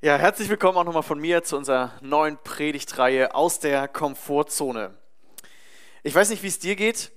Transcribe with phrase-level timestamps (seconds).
[0.00, 4.94] Ja, herzlich willkommen auch nochmal von mir zu unserer neuen Predigtreihe aus der Komfortzone.
[6.04, 7.10] Ich weiß nicht, wie es dir geht,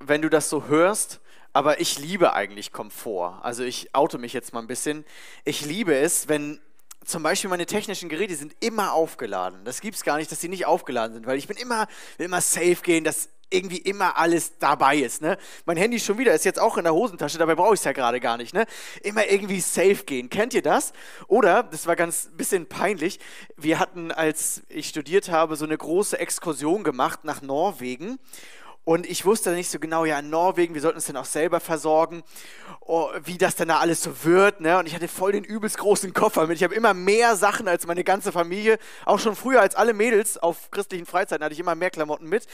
[0.00, 1.20] wenn du das so hörst,
[1.54, 3.40] aber ich liebe eigentlich Komfort.
[3.40, 5.06] Also ich oute mich jetzt mal ein bisschen.
[5.46, 6.60] Ich liebe es, wenn
[7.06, 9.64] zum Beispiel meine technischen Geräte sind immer aufgeladen.
[9.64, 12.26] Das gibt es gar nicht, dass sie nicht aufgeladen sind, weil ich bin immer, will
[12.26, 15.22] immer safe gehen, dass irgendwie immer alles dabei ist.
[15.22, 15.36] Ne?
[15.66, 17.92] Mein Handy schon wieder ist jetzt auch in der Hosentasche, dabei brauche ich es ja
[17.92, 18.54] gerade gar nicht.
[18.54, 18.64] Ne?
[19.02, 20.30] Immer irgendwie safe gehen.
[20.30, 20.92] Kennt ihr das?
[21.26, 23.18] Oder, das war ganz bisschen peinlich,
[23.56, 28.18] wir hatten, als ich studiert habe, so eine große Exkursion gemacht nach Norwegen.
[28.84, 31.60] Und ich wusste nicht so genau, ja, in Norwegen, wir sollten uns dann auch selber
[31.60, 32.22] versorgen,
[32.80, 34.60] oh, wie das dann da alles so wird.
[34.60, 34.78] Ne?
[34.78, 36.56] Und ich hatte voll den übelst großen Koffer mit.
[36.56, 38.78] Ich habe immer mehr Sachen als meine ganze Familie.
[39.04, 42.46] Auch schon früher als alle Mädels auf christlichen Freizeiten hatte ich immer mehr Klamotten mit.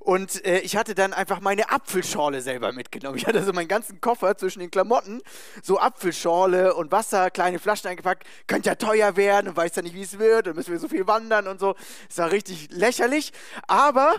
[0.00, 3.18] Und äh, ich hatte dann einfach meine Apfelschorle selber mitgenommen.
[3.24, 5.22] Ich hatte so meinen ganzen Koffer zwischen den Klamotten,
[5.62, 8.24] so Apfelschorle und Wasser, kleine Flaschen eingepackt.
[8.46, 10.48] Könnte ja teuer werden und weiß ja nicht, wie es wird.
[10.48, 11.74] Und müssen wir so viel wandern und so.
[12.08, 13.32] Das war richtig lächerlich.
[13.66, 14.16] Aber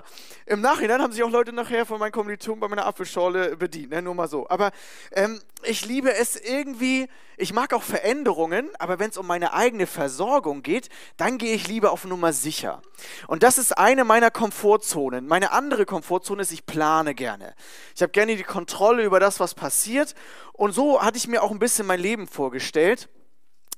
[0.47, 3.91] im Nachhinein haben sich auch Leute nachher von meinen Kommilitonen bei meiner Apfelschorle bedient.
[3.91, 4.01] Ne?
[4.01, 4.47] Nur mal so.
[4.49, 4.71] Aber
[5.13, 9.87] ähm, ich liebe es irgendwie, ich mag auch Veränderungen, aber wenn es um meine eigene
[9.87, 12.81] Versorgung geht, dann gehe ich lieber auf Nummer sicher.
[13.27, 15.27] Und das ist eine meiner Komfortzonen.
[15.27, 17.55] Meine andere Komfortzone ist, ich plane gerne.
[17.95, 20.13] Ich habe gerne die Kontrolle über das, was passiert.
[20.53, 23.09] Und so hatte ich mir auch ein bisschen mein Leben vorgestellt.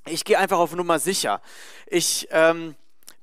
[0.05, 1.41] Ich gehe einfach auf Nummer sicher.
[1.85, 2.75] Ich ähm,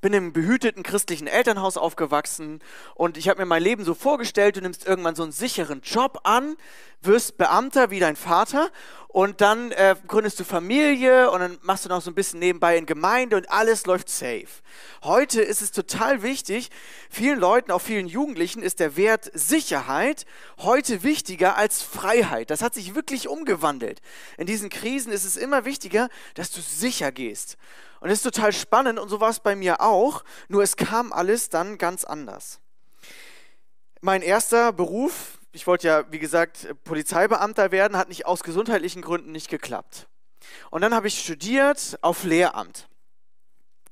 [0.05, 2.61] bin im behüteten christlichen Elternhaus aufgewachsen
[2.95, 6.21] und ich habe mir mein Leben so vorgestellt, du nimmst irgendwann so einen sicheren Job
[6.25, 6.57] an,
[7.01, 8.71] wirst Beamter wie dein Vater
[9.09, 12.77] und dann äh, gründest du Familie und dann machst du noch so ein bisschen nebenbei
[12.77, 14.47] in Gemeinde und alles läuft safe.
[15.05, 16.69] Heute ist es total wichtig,
[17.09, 20.27] vielen Leuten, auch vielen Jugendlichen ist der Wert Sicherheit
[20.59, 22.51] heute wichtiger als Freiheit.
[22.51, 24.03] Das hat sich wirklich umgewandelt.
[24.37, 27.57] In diesen Krisen ist es immer wichtiger, dass du sicher gehst.
[28.05, 31.11] Und es ist total spannend und so war es bei mir auch, nur es kam
[31.11, 32.61] alles dann ganz anders.
[34.03, 39.33] Mein erster Beruf, ich wollte ja, wie gesagt, Polizeibeamter werden, hat nicht aus gesundheitlichen Gründen
[39.33, 40.07] nicht geklappt.
[40.71, 42.91] Und dann habe ich studiert auf Lehramt.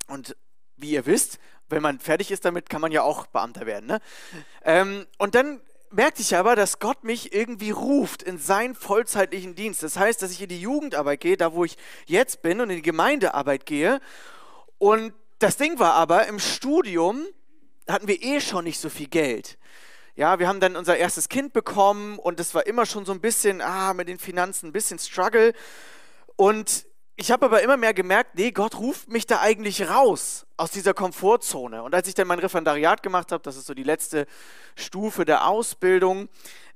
[0.08, 0.36] Und
[0.76, 1.38] wie ihr wisst,
[1.70, 3.86] wenn man fertig ist damit, kann man ja auch Beamter werden.
[3.86, 3.98] Ne?
[4.62, 5.62] Ähm, und dann
[5.92, 9.82] merkte ich aber, dass Gott mich irgendwie ruft in seinen vollzeitlichen Dienst.
[9.82, 11.76] Das heißt, dass ich in die Jugendarbeit gehe, da wo ich
[12.06, 14.00] jetzt bin, und in die Gemeindearbeit gehe.
[14.78, 17.25] Und das Ding war aber, im Studium
[17.88, 19.58] hatten wir eh schon nicht so viel Geld.
[20.14, 23.20] Ja, wir haben dann unser erstes Kind bekommen und es war immer schon so ein
[23.20, 25.54] bisschen, ah, mit den Finanzen ein bisschen Struggle.
[26.36, 26.84] Und
[27.16, 30.94] ich habe aber immer mehr gemerkt, nee, Gott ruft mich da eigentlich raus aus dieser
[30.94, 31.82] Komfortzone.
[31.82, 34.26] Und als ich dann mein Referendariat gemacht habe, das ist so die letzte
[34.76, 36.28] Stufe der Ausbildung,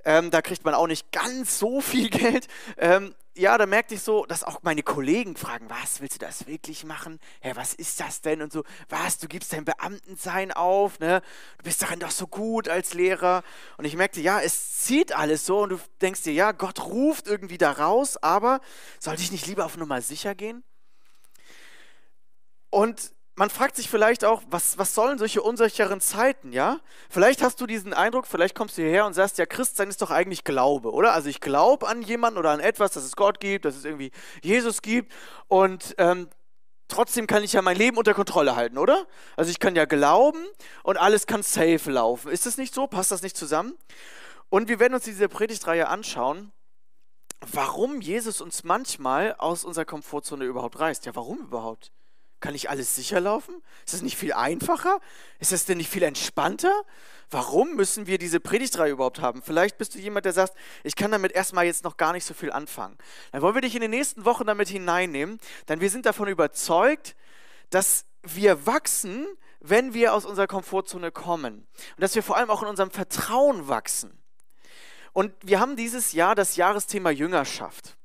[0.05, 2.47] ähm, da kriegt man auch nicht ganz so viel Geld.
[2.77, 6.47] Ähm, ja, da merkte ich so, dass auch meine Kollegen fragen, was, willst du das
[6.47, 7.19] wirklich machen?
[7.41, 8.41] Hä, was ist das denn?
[8.41, 11.21] Und so, was, du gibst dein Beamtensein auf, ne?
[11.57, 13.43] Du bist darin doch so gut als Lehrer.
[13.77, 17.27] Und ich merkte, ja, es zieht alles so und du denkst dir, ja, Gott ruft
[17.27, 18.59] irgendwie da raus, aber
[18.99, 20.63] sollte ich nicht lieber auf Nummer sicher gehen?
[22.69, 26.79] Und man fragt sich vielleicht auch, was, was sollen solche unsicheren Zeiten, ja?
[27.07, 30.09] Vielleicht hast du diesen Eindruck, vielleicht kommst du hierher und sagst, ja, Christsein ist doch
[30.09, 31.13] eigentlich Glaube, oder?
[31.13, 34.11] Also ich glaube an jemanden oder an etwas, dass es Gott gibt, dass es irgendwie
[34.41, 35.13] Jesus gibt
[35.47, 36.29] und ähm,
[36.87, 39.05] trotzdem kann ich ja mein Leben unter Kontrolle halten, oder?
[39.35, 40.43] Also ich kann ja glauben
[40.81, 42.31] und alles kann safe laufen.
[42.31, 42.87] Ist das nicht so?
[42.87, 43.77] Passt das nicht zusammen?
[44.49, 46.51] Und wir werden uns diese Predigtreihe anschauen,
[47.51, 51.05] warum Jesus uns manchmal aus unserer Komfortzone überhaupt reißt.
[51.05, 51.91] Ja, warum überhaupt?
[52.39, 53.63] Kann nicht alles sicher laufen?
[53.85, 54.99] Ist das nicht viel einfacher?
[55.39, 56.83] Ist das denn nicht viel entspannter?
[57.31, 59.41] Warum müssen wir diese Predigtreihe überhaupt haben?
[59.41, 60.53] Vielleicht bist du jemand, der sagt,
[60.83, 62.97] ich kann damit erstmal jetzt noch gar nicht so viel anfangen.
[63.31, 67.15] Dann wollen wir dich in den nächsten Wochen damit hineinnehmen, denn wir sind davon überzeugt,
[67.69, 69.25] dass wir wachsen,
[69.59, 71.67] wenn wir aus unserer Komfortzone kommen.
[71.95, 74.17] Und dass wir vor allem auch in unserem Vertrauen wachsen.
[75.11, 77.97] Und wir haben dieses Jahr das Jahresthema Jüngerschaft.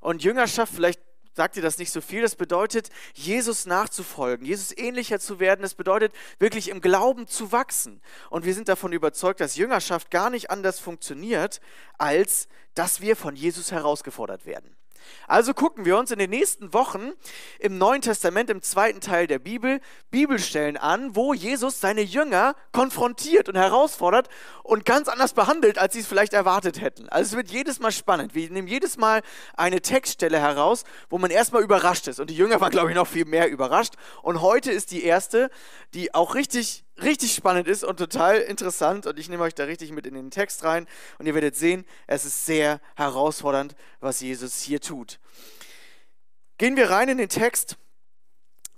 [0.00, 1.00] Und Jüngerschaft, vielleicht
[1.32, 2.22] sagt dir das nicht so viel.
[2.22, 5.62] Das bedeutet, Jesus nachzufolgen, Jesus ähnlicher zu werden.
[5.62, 8.00] Das bedeutet, wirklich im Glauben zu wachsen.
[8.30, 11.60] Und wir sind davon überzeugt, dass Jüngerschaft gar nicht anders funktioniert,
[11.98, 14.76] als dass wir von Jesus herausgefordert werden.
[15.26, 17.12] Also gucken wir uns in den nächsten Wochen
[17.58, 19.80] im Neuen Testament, im zweiten Teil der Bibel,
[20.10, 24.28] Bibelstellen an, wo Jesus seine Jünger konfrontiert und herausfordert
[24.62, 27.08] und ganz anders behandelt, als sie es vielleicht erwartet hätten.
[27.08, 28.34] Also es wird jedes Mal spannend.
[28.34, 29.22] Wir nehmen jedes Mal
[29.56, 32.20] eine Textstelle heraus, wo man erstmal überrascht ist.
[32.20, 33.94] Und die Jünger waren, glaube ich, noch viel mehr überrascht.
[34.22, 35.50] Und heute ist die erste,
[35.94, 39.92] die auch richtig richtig spannend ist und total interessant und ich nehme euch da richtig
[39.92, 40.86] mit in den Text rein
[41.18, 45.18] und ihr werdet sehen, es ist sehr herausfordernd, was Jesus hier tut.
[46.58, 47.76] Gehen wir rein in den Text.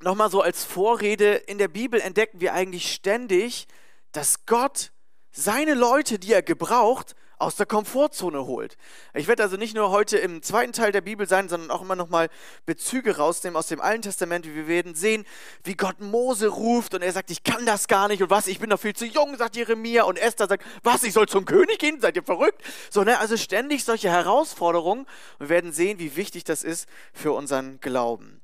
[0.01, 3.69] nochmal so als Vorrede, in der Bibel entdecken wir eigentlich ständig,
[4.11, 4.93] dass Gott
[5.31, 8.77] seine Leute, die er gebraucht, aus der Komfortzone holt.
[9.15, 11.97] Ich werde also nicht nur heute im zweiten Teil der Bibel sein, sondern auch immer
[11.97, 12.29] noch mal
[12.65, 14.47] Bezüge rausnehmen aus dem Alten Testament.
[14.47, 15.27] Wir werden sehen,
[15.65, 18.61] wie Gott Mose ruft und er sagt, ich kann das gar nicht und was, ich
[18.61, 21.79] bin noch viel zu jung, sagt Jeremia und Esther sagt, was, ich soll zum König
[21.79, 22.63] gehen, seid ihr verrückt?
[22.91, 25.07] So, ne, also ständig solche Herausforderungen.
[25.39, 28.41] Wir werden sehen, wie wichtig das ist für unseren Glauben.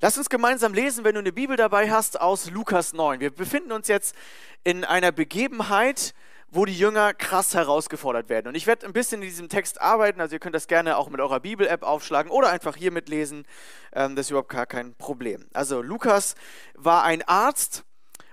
[0.00, 3.20] Lass uns gemeinsam lesen, wenn du eine Bibel dabei hast, aus Lukas 9.
[3.20, 4.14] Wir befinden uns jetzt
[4.62, 6.12] in einer Begebenheit,
[6.50, 8.48] wo die Jünger krass herausgefordert werden.
[8.48, 11.08] Und ich werde ein bisschen in diesem Text arbeiten, also ihr könnt das gerne auch
[11.10, 13.46] mit eurer Bibel-App aufschlagen oder einfach hier mitlesen.
[13.92, 15.46] Ähm, das ist überhaupt gar kein Problem.
[15.52, 16.34] Also Lukas
[16.74, 17.84] war ein Arzt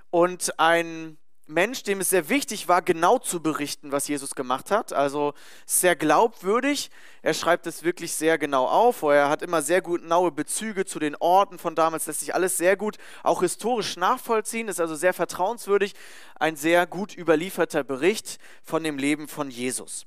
[0.10, 1.18] und ein
[1.54, 4.94] Mensch, dem es sehr wichtig war, genau zu berichten, was Jesus gemacht hat.
[4.94, 5.34] Also
[5.66, 6.92] sehr glaubwürdig.
[7.22, 9.02] Er schreibt es wirklich sehr genau auf.
[9.04, 12.08] Er hat immer sehr gut genaue Bezüge zu den Orten von damals.
[12.08, 14.68] Lässt sich alles sehr gut auch historisch nachvollziehen.
[14.68, 15.94] Ist also sehr vertrauenswürdig.
[16.36, 20.06] Ein sehr gut überlieferter Bericht von dem Leben von Jesus.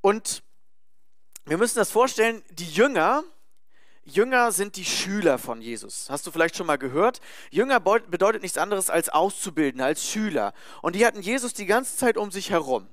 [0.00, 0.42] Und
[1.44, 3.22] wir müssen das vorstellen, die Jünger,
[4.06, 6.06] Jünger sind die Schüler von Jesus.
[6.08, 7.20] Hast du vielleicht schon mal gehört?
[7.50, 10.52] Jünger bedeutet nichts anderes als Auszubildende, als Schüler.
[10.80, 12.86] Und die hatten Jesus die ganze Zeit um sich herum.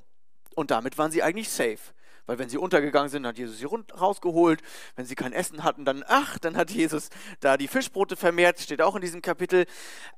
[0.55, 1.77] Und damit waren sie eigentlich safe.
[2.25, 4.61] Weil wenn sie untergegangen sind, hat Jesus sie rausgeholt.
[4.95, 7.09] Wenn sie kein Essen hatten, dann, ach, dann hat Jesus
[7.41, 9.65] da die Fischbrote vermehrt, steht auch in diesem Kapitel.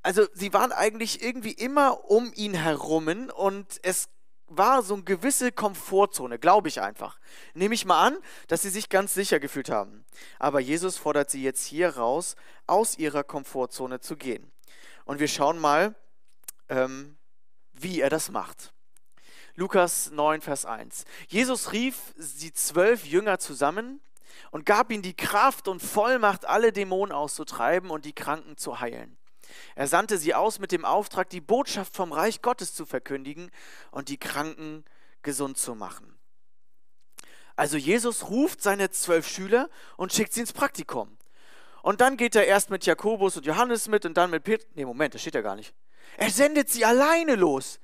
[0.01, 4.07] Also sie waren eigentlich irgendwie immer um ihn herum und es
[4.47, 7.19] war so eine gewisse Komfortzone, glaube ich einfach.
[7.53, 10.06] Nehme ich mal an, dass sie sich ganz sicher gefühlt haben.
[10.39, 12.36] Aber Jesus fordert sie jetzt hier raus,
[12.68, 14.51] aus ihrer Komfortzone zu gehen.
[15.06, 15.95] Und wir schauen mal,
[16.69, 17.18] ähm,
[17.74, 18.74] wie er das macht.
[19.56, 21.06] Lukas 9, Vers 1.
[21.27, 24.01] Jesus rief die zwölf Jünger zusammen
[24.51, 29.18] und gab ihnen die Kraft und Vollmacht, alle Dämonen auszutreiben und die Kranken zu heilen.
[29.75, 33.51] Er sandte sie aus mit dem Auftrag, die Botschaft vom Reich Gottes zu verkündigen
[33.92, 34.86] und die Kranken
[35.21, 36.18] gesund zu machen.
[37.56, 41.18] Also Jesus ruft seine zwölf Schüler und schickt sie ins Praktikum.
[41.81, 44.68] Und dann geht er erst mit Jakobus und Johannes mit und dann mit Petrus.
[44.74, 45.74] Nee, Moment, das steht ja gar nicht.
[46.18, 47.80] Er sendet sie alleine los.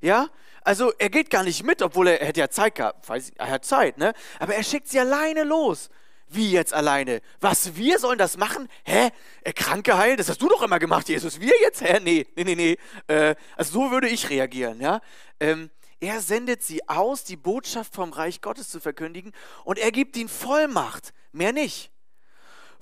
[0.00, 0.28] Ja?
[0.62, 3.08] Also er geht gar nicht mit, obwohl er, er hätte ja Zeit gehabt.
[3.36, 4.14] Er hat Zeit, ne?
[4.38, 5.90] Aber er schickt sie alleine los.
[6.34, 7.20] Wie jetzt alleine?
[7.40, 8.68] Was, wir sollen das machen?
[8.84, 9.10] Hä?
[9.42, 10.16] Äh, Kranke heilen?
[10.16, 11.40] Das hast du doch immer gemacht, Jesus.
[11.40, 11.80] Wir jetzt?
[11.80, 12.00] Hä?
[12.00, 12.76] Nee, nee, nee, nee.
[13.06, 15.00] Äh, also so würde ich reagieren, ja.
[15.40, 15.70] Ähm,
[16.00, 19.32] er sendet sie aus, die Botschaft vom Reich Gottes zu verkündigen
[19.64, 21.14] und er gibt ihnen Vollmacht.
[21.32, 21.90] Mehr nicht.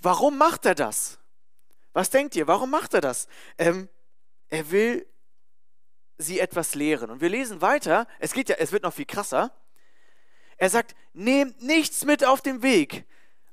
[0.01, 1.19] Warum macht er das?
[1.93, 2.49] Was denkt ihr?
[2.49, 3.29] Warum macht er das?
[3.59, 3.89] Ähm,
[4.49, 5.07] er will
[6.19, 7.11] sie etwas lehren.
[7.11, 8.07] Und wir lesen weiter.
[8.19, 9.53] Es geht ja, es wird noch viel krasser.
[10.57, 13.05] Er sagt, nehmt nichts mit auf dem Weg.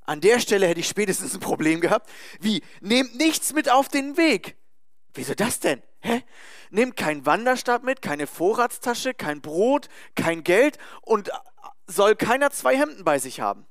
[0.10, 2.10] An der Stelle hätte ich spätestens ein Problem gehabt.
[2.40, 2.64] Wie?
[2.82, 4.56] Nehmt nichts mit auf den Weg.
[5.14, 5.84] Wieso das denn?
[6.00, 6.24] Hä?
[6.72, 11.30] Nehmt keinen Wanderstab mit, keine Vorratstasche, kein Brot, kein Geld und
[11.86, 13.68] soll keiner zwei Hemden bei sich haben.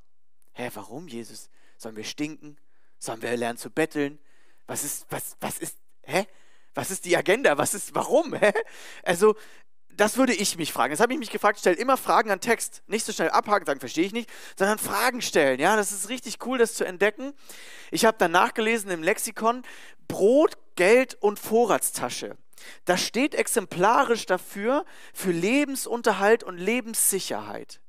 [0.53, 1.51] Hä, warum, Jesus?
[1.77, 2.57] Sollen wir stinken?
[3.01, 4.21] Sollen wir lernen zu betteln?
[4.69, 6.25] Was ist, was, was ist, hä?
[6.73, 7.59] Was ist die Agenda?
[7.59, 8.33] Was ist, warum?
[8.35, 8.53] Hä?
[9.03, 9.35] Also,
[9.99, 10.93] das würde ich mich fragen.
[10.93, 11.59] Das habe ich mich gefragt.
[11.59, 12.83] Stell immer Fragen an Text.
[12.87, 15.59] Nicht so schnell abhaken, sagen, verstehe ich nicht, sondern Fragen stellen.
[15.59, 17.35] Ja, das ist richtig cool, das zu entdecken.
[17.91, 19.63] Ich habe dann nachgelesen im Lexikon
[20.07, 22.37] Brot, Geld und Vorratstasche.
[22.85, 27.81] Das steht exemplarisch dafür für Lebensunterhalt und Lebenssicherheit.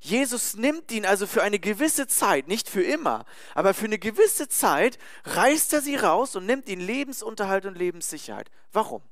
[0.00, 4.48] Jesus nimmt ihn also für eine gewisse Zeit, nicht für immer, aber für eine gewisse
[4.48, 8.50] Zeit reißt er sie raus und nimmt ihn Lebensunterhalt und Lebenssicherheit.
[8.72, 9.02] Warum?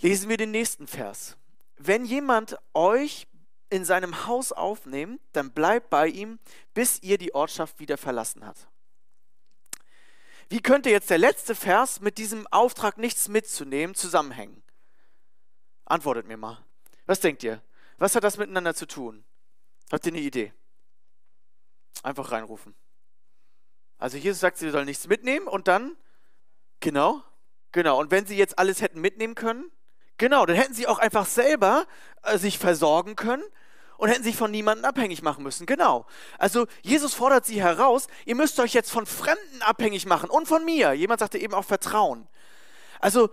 [0.00, 1.36] Lesen wir den nächsten Vers.
[1.76, 3.26] Wenn jemand euch
[3.70, 6.38] in seinem Haus aufnimmt, dann bleibt bei ihm,
[6.74, 8.68] bis ihr die Ortschaft wieder verlassen habt.
[10.48, 14.62] Wie könnte jetzt der letzte Vers mit diesem Auftrag nichts mitzunehmen zusammenhängen?
[15.84, 16.64] Antwortet mir mal.
[17.06, 17.62] Was denkt ihr?
[17.98, 19.24] Was hat das miteinander zu tun?
[19.92, 20.52] Habt ihr eine Idee?
[22.02, 22.74] Einfach reinrufen.
[23.98, 25.96] Also Jesus sagt, sie sollen nichts mitnehmen und dann,
[26.80, 27.22] genau,
[27.72, 27.98] genau.
[27.98, 29.70] Und wenn sie jetzt alles hätten mitnehmen können,
[30.18, 31.86] Genau, dann hätten sie auch einfach selber
[32.24, 33.44] äh, sich versorgen können
[33.96, 35.66] und hätten sich von niemandem abhängig machen müssen.
[35.66, 36.06] Genau.
[36.38, 40.64] Also Jesus fordert sie heraus, ihr müsst euch jetzt von Fremden abhängig machen und von
[40.64, 40.92] mir.
[40.92, 42.26] Jemand sagte eben auch Vertrauen.
[43.00, 43.30] Also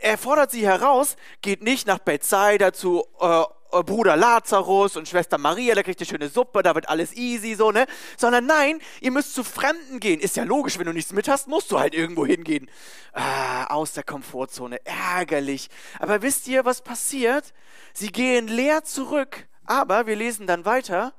[0.00, 5.74] er fordert sie heraus, geht nicht nach Bethsaida zu äh, Bruder Lazarus und Schwester Maria,
[5.74, 7.86] da kriegt ihr schöne Suppe, da wird alles easy, so, ne?
[8.16, 10.20] Sondern nein, ihr müsst zu Fremden gehen.
[10.20, 12.70] Ist ja logisch, wenn du nichts mit hast, musst du halt irgendwo hingehen.
[13.12, 15.68] Ah, aus der Komfortzone, ärgerlich.
[15.98, 17.52] Aber wisst ihr, was passiert?
[17.92, 21.12] Sie gehen leer zurück, aber wir lesen dann weiter.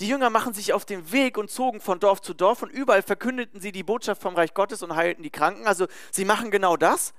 [0.00, 3.02] Die Jünger machen sich auf den Weg und zogen von Dorf zu Dorf und überall
[3.02, 5.66] verkündeten sie die Botschaft vom Reich Gottes und heilten die Kranken.
[5.66, 7.14] Also sie machen genau das.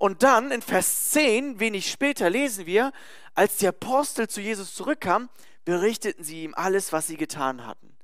[0.00, 2.90] Und dann in Vers 10, wenig später, lesen wir,
[3.34, 5.28] als die Apostel zu Jesus zurückkamen,
[5.66, 7.94] berichteten sie ihm alles, was sie getan hatten.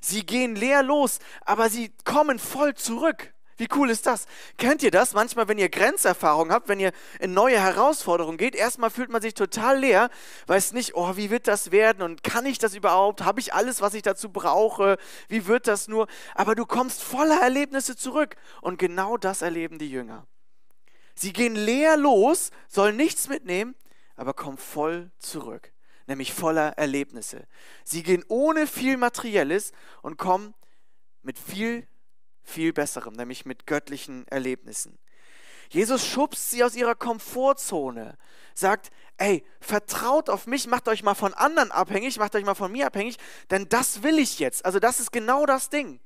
[0.00, 3.32] Sie gehen leer los, aber sie kommen voll zurück.
[3.56, 4.26] Wie cool ist das?
[4.58, 5.12] Kennt ihr das?
[5.14, 9.34] Manchmal, wenn ihr Grenzerfahrung habt, wenn ihr in neue Herausforderungen geht, erstmal fühlt man sich
[9.34, 10.10] total leer,
[10.48, 13.22] weiß nicht, oh, wie wird das werden und kann ich das überhaupt?
[13.22, 14.96] Habe ich alles, was ich dazu brauche?
[15.28, 16.08] Wie wird das nur?
[16.34, 20.26] Aber du kommst voller Erlebnisse zurück und genau das erleben die Jünger.
[21.14, 23.74] Sie gehen leer los, sollen nichts mitnehmen,
[24.16, 25.72] aber kommen voll zurück,
[26.06, 27.46] nämlich voller Erlebnisse.
[27.84, 30.54] Sie gehen ohne viel Materielles und kommen
[31.22, 31.86] mit viel
[32.44, 34.98] viel besserem, nämlich mit göttlichen Erlebnissen.
[35.70, 38.16] Jesus schubst sie aus ihrer Komfortzone,
[38.54, 42.70] sagt, ey, vertraut auf mich, macht euch mal von anderen abhängig, macht euch mal von
[42.70, 43.16] mir abhängig,
[43.50, 44.64] denn das will ich jetzt.
[44.64, 46.00] Also das ist genau das Ding.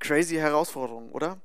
[0.00, 1.40] Crazy Herausforderung, oder?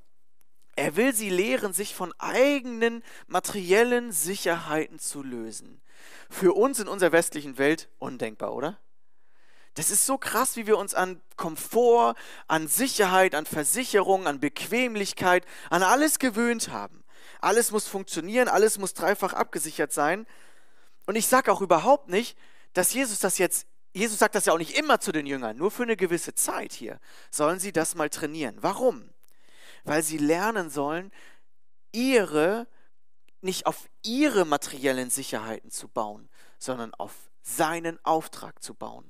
[0.76, 5.82] Er will sie lehren, sich von eigenen materiellen Sicherheiten zu lösen.
[6.30, 8.80] Für uns in unserer westlichen Welt undenkbar, oder?
[9.76, 12.16] Das ist so krass, wie wir uns an Komfort,
[12.48, 17.04] an Sicherheit, an Versicherung, an Bequemlichkeit, an alles gewöhnt haben.
[17.42, 20.26] Alles muss funktionieren, alles muss dreifach abgesichert sein.
[21.06, 22.38] Und ich sage auch überhaupt nicht,
[22.74, 25.72] dass Jesus das jetzt, Jesus sagt das ja auch nicht immer zu den Jüngern, nur
[25.72, 27.00] für eine gewisse Zeit hier
[27.30, 28.58] sollen sie das mal trainieren.
[28.62, 29.13] Warum?
[29.84, 31.12] Weil sie lernen sollen,
[31.92, 32.68] ihre,
[33.42, 39.10] nicht auf ihre materiellen Sicherheiten zu bauen, sondern auf seinen Auftrag zu bauen.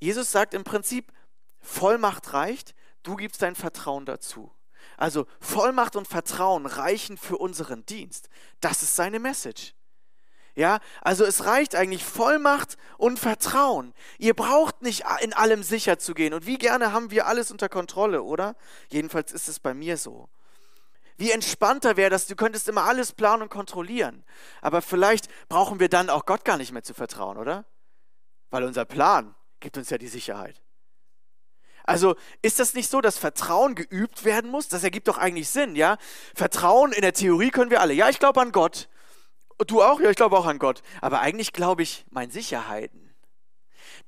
[0.00, 1.12] Jesus sagt im Prinzip,
[1.60, 4.52] Vollmacht reicht, du gibst dein Vertrauen dazu.
[4.96, 8.28] Also Vollmacht und Vertrauen reichen für unseren Dienst.
[8.60, 9.74] Das ist seine Message.
[10.58, 13.94] Ja, also es reicht eigentlich Vollmacht und Vertrauen.
[14.18, 16.34] Ihr braucht nicht in allem sicher zu gehen.
[16.34, 18.56] Und wie gerne haben wir alles unter Kontrolle, oder?
[18.88, 20.28] Jedenfalls ist es bei mir so.
[21.16, 24.24] Wie entspannter wäre das, du könntest immer alles planen und kontrollieren.
[24.60, 27.64] Aber vielleicht brauchen wir dann auch Gott gar nicht mehr zu vertrauen, oder?
[28.50, 30.60] Weil unser Plan, gibt uns ja die Sicherheit.
[31.84, 34.66] Also ist das nicht so, dass Vertrauen geübt werden muss?
[34.66, 35.98] Das ergibt doch eigentlich Sinn, ja?
[36.34, 37.94] Vertrauen in der Theorie können wir alle.
[37.94, 38.88] Ja, ich glaube an Gott.
[39.66, 40.00] Du auch?
[40.00, 40.82] Ja, ich glaube auch an Gott.
[41.00, 43.14] Aber eigentlich glaube ich meinen Sicherheiten.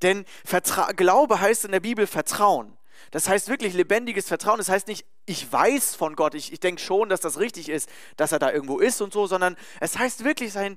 [0.02, 2.76] Denn Vertra Glaube heißt in der Bibel Vertrauen.
[3.10, 4.58] Das heißt wirklich lebendiges Vertrauen.
[4.58, 7.88] Das heißt nicht, ich weiß von Gott, ich, ich denke schon, dass das richtig ist,
[8.16, 10.76] dass er da irgendwo ist und so, sondern es heißt wirklich sein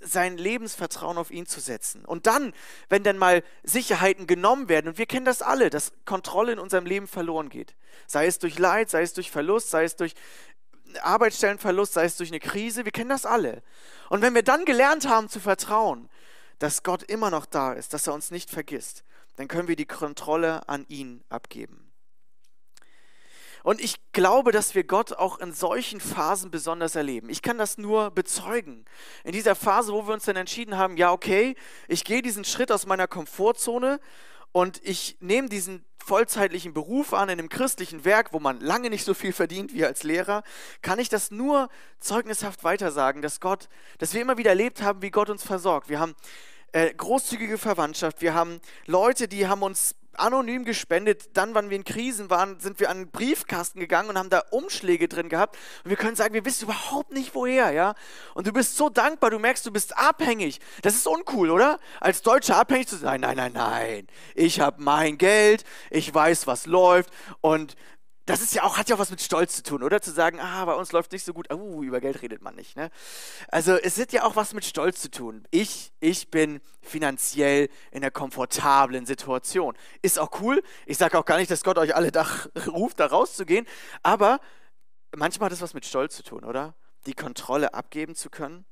[0.00, 2.04] sein Lebensvertrauen auf ihn zu setzen.
[2.04, 2.54] Und dann,
[2.88, 6.86] wenn dann mal Sicherheiten genommen werden, und wir kennen das alle, dass Kontrolle in unserem
[6.86, 7.76] Leben verloren geht,
[8.06, 10.14] sei es durch Leid, sei es durch Verlust, sei es durch
[10.98, 13.62] Arbeitsstellenverlust, sei es durch eine Krise, wir kennen das alle.
[14.08, 16.08] Und wenn wir dann gelernt haben zu vertrauen,
[16.58, 19.04] dass Gott immer noch da ist, dass er uns nicht vergisst,
[19.36, 21.90] dann können wir die Kontrolle an ihn abgeben.
[23.62, 27.28] Und ich glaube, dass wir Gott auch in solchen Phasen besonders erleben.
[27.28, 28.86] Ich kann das nur bezeugen.
[29.22, 31.54] In dieser Phase, wo wir uns dann entschieden haben, ja, okay,
[31.86, 34.00] ich gehe diesen Schritt aus meiner Komfortzone
[34.52, 39.04] und ich nehme diesen vollzeitlichen Beruf an in einem christlichen Werk, wo man lange nicht
[39.04, 40.42] so viel verdient wie als Lehrer,
[40.82, 41.68] kann ich das nur
[42.00, 45.88] zeugnishaft weitersagen, dass Gott, dass wir immer wieder erlebt haben, wie Gott uns versorgt.
[45.88, 46.16] Wir haben
[46.72, 51.36] äh, großzügige Verwandtschaft, wir haben Leute, die haben uns anonym gespendet.
[51.36, 54.42] Dann, wann wir in Krisen waren, sind wir an einen Briefkasten gegangen und haben da
[54.50, 55.56] Umschläge drin gehabt.
[55.84, 57.94] Und wir können sagen, wir wissen überhaupt nicht woher, ja.
[58.34, 60.60] Und du bist so dankbar, du merkst, du bist abhängig.
[60.82, 61.78] Das ist uncool, oder?
[62.00, 63.20] Als Deutscher abhängig zu sein.
[63.20, 64.06] Nein, nein, nein.
[64.34, 67.10] Ich habe mein Geld, ich weiß, was läuft.
[67.40, 67.76] Und
[68.30, 70.00] das ist ja auch, hat ja auch was mit Stolz zu tun, oder?
[70.00, 72.76] Zu sagen, ah, bei uns läuft nicht so gut, uh, über Geld redet man nicht.
[72.76, 72.90] Ne?
[73.48, 75.46] Also es hat ja auch was mit Stolz zu tun.
[75.50, 79.76] Ich, ich bin finanziell in einer komfortablen Situation.
[80.02, 80.62] Ist auch cool.
[80.86, 82.26] Ich sage auch gar nicht, dass Gott euch alle da
[82.66, 83.66] ruft, da rauszugehen.
[84.02, 84.40] Aber
[85.14, 86.74] manchmal hat es was mit Stolz zu tun, oder?
[87.06, 88.64] Die Kontrolle abgeben zu können.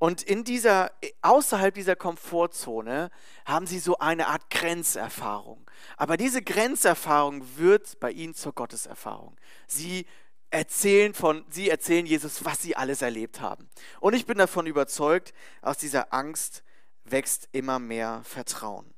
[0.00, 3.10] Und in dieser, außerhalb dieser Komfortzone
[3.44, 5.70] haben sie so eine Art Grenzerfahrung.
[5.98, 9.36] Aber diese Grenzerfahrung wird bei ihnen zur Gotteserfahrung.
[9.66, 10.06] Sie
[10.48, 13.68] erzählen von, sie erzählen Jesus, was sie alles erlebt haben.
[14.00, 16.64] Und ich bin davon überzeugt, aus dieser Angst
[17.04, 18.94] wächst immer mehr Vertrauen.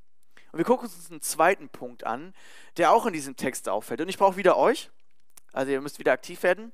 [0.53, 2.33] Und wir gucken uns einen zweiten Punkt an,
[2.77, 4.01] der auch in diesem Text auffällt.
[4.01, 4.93] Und ich brauche wieder euch.
[5.53, 6.71] Also ihr müsst wieder aktiv werden.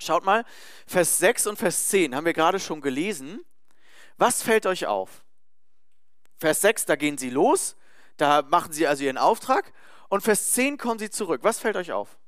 [0.00, 0.44] Schaut mal,
[0.84, 3.44] Vers 6 und Vers 10 haben wir gerade schon gelesen.
[4.18, 5.24] Was fällt euch auf?
[6.38, 7.76] Vers 6, da gehen sie los,
[8.16, 9.72] da machen sie also ihren Auftrag.
[10.08, 11.40] Und Vers 10 kommen sie zurück.
[11.44, 12.18] Was fällt euch auf?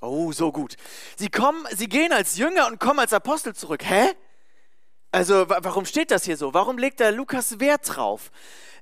[0.00, 0.76] Oh, so gut.
[1.16, 3.84] Sie kommen, sie gehen als Jünger und kommen als Apostel zurück.
[3.84, 4.12] Hä?
[5.12, 6.54] Also warum steht das hier so?
[6.54, 8.30] Warum legt da Lukas Wert drauf?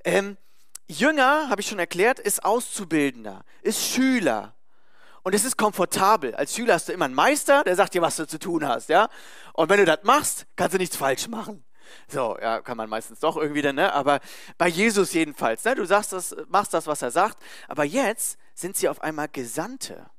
[0.05, 0.37] Ähm,
[0.87, 4.55] Jünger, habe ich schon erklärt, ist Auszubildender, ist Schüler.
[5.23, 6.35] Und es ist komfortabel.
[6.35, 8.89] Als Schüler hast du immer einen Meister, der sagt dir, was du zu tun hast,
[8.89, 9.09] ja.
[9.53, 11.65] Und wenn du das machst, kannst du nichts falsch machen.
[12.09, 13.93] So, ja, kann man meistens doch irgendwie dann, ne?
[13.93, 14.21] Aber
[14.59, 15.75] bei Jesus jedenfalls, ne?
[15.75, 17.39] Du sagst das, machst das, was er sagt.
[17.69, 20.10] Aber jetzt sind sie auf einmal Gesandte.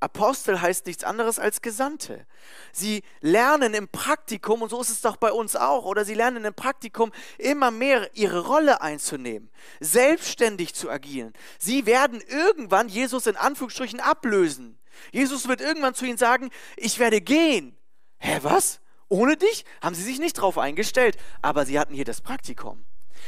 [0.00, 2.26] Apostel heißt nichts anderes als Gesandte.
[2.72, 6.44] Sie lernen im Praktikum, und so ist es doch bei uns auch, oder sie lernen
[6.46, 11.34] im Praktikum immer mehr ihre Rolle einzunehmen, selbstständig zu agieren.
[11.58, 14.78] Sie werden irgendwann Jesus in Anführungsstrichen ablösen.
[15.12, 17.76] Jesus wird irgendwann zu ihnen sagen, ich werde gehen.
[18.18, 18.80] Hä, was?
[19.08, 19.64] Ohne dich?
[19.82, 22.84] Haben sie sich nicht drauf eingestellt, aber sie hatten hier das Praktikum.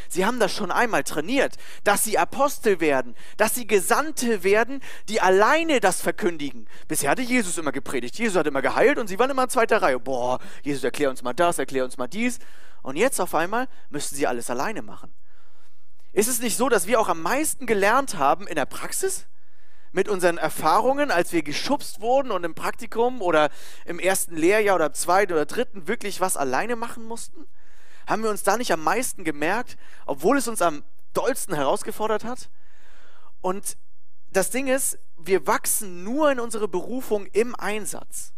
[0.08, 5.20] Sie haben das schon einmal trainiert, dass sie Apostel werden, dass sie Gesandte werden, die
[5.20, 6.66] alleine das verkündigen.
[6.88, 9.82] Bisher hatte Jesus immer gepredigt, Jesus hat immer geheilt und sie waren immer in zweiter
[9.82, 9.98] Reihe.
[9.98, 12.38] Boah, Jesus, erklär uns mal das, erklär uns mal dies.
[12.82, 15.12] Und jetzt auf einmal müssen sie alles alleine machen.
[16.12, 19.26] Ist es nicht so, dass wir auch am meisten gelernt haben in der Praxis?
[19.92, 23.50] Mit unseren Erfahrungen, als wir geschubst wurden und im Praktikum oder
[23.84, 27.46] im ersten Lehrjahr oder im zweiten oder dritten wirklich was alleine machen mussten?
[28.06, 32.50] Haben wir uns da nicht am meisten gemerkt, obwohl es uns am dollsten herausgefordert hat?
[33.40, 33.76] Und
[34.30, 38.32] das Ding ist, wir wachsen nur in unsere Berufung im Einsatz.